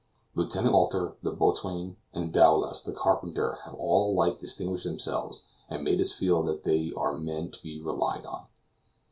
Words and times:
Lieutenant 0.33 0.73
Walter, 0.73 1.13
the 1.21 1.29
boatswain, 1.29 1.95
and 2.11 2.33
Dowlas 2.33 2.81
the 2.83 2.91
carpenter 2.91 3.59
have 3.65 3.75
all 3.75 4.11
alike 4.13 4.39
distinguished 4.39 4.83
themselves, 4.83 5.43
and 5.69 5.83
made 5.83 6.01
us 6.01 6.11
feel 6.11 6.41
that 6.41 6.63
they 6.63 6.91
are 6.97 7.15
men 7.15 7.51
to 7.51 7.61
be 7.61 7.79
relied 7.79 8.25
on. 8.25 8.47